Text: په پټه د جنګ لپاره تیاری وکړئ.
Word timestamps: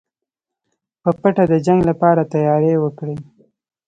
په 1.01 1.09
پټه 1.19 1.43
د 1.51 1.53
جنګ 1.65 1.81
لپاره 1.89 2.21
تیاری 2.33 2.73
وکړئ. 2.79 3.17